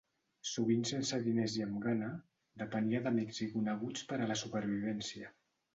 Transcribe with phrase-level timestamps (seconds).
[0.51, 2.09] Sovint sense diners i amb gana,
[2.63, 5.33] depenia d'amics i coneguts per a la supervivència.